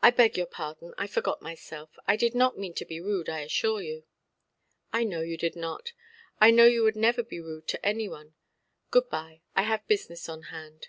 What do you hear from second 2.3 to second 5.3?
not mean to be rude, I assure you". "I know